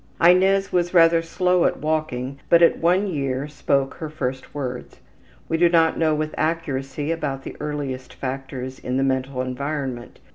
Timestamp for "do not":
5.57-5.95